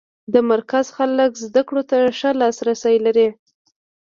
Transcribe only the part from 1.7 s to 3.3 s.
ته ښه لاس رسی لري.